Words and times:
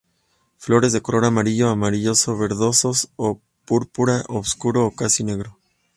Flores 0.57 0.93
de 0.93 1.01
color 1.03 1.25
amarillo, 1.25 1.69
amarillo-verdosos 1.69 3.09
o 3.17 3.39
púrpura, 3.65 4.23
oscuro 4.29 4.87
a 4.87 4.95
casi 4.95 5.23
negro. 5.23 5.59